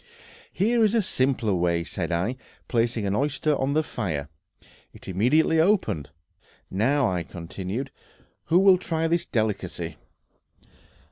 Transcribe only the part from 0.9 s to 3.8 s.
a simpler way," said I, placing an oyster on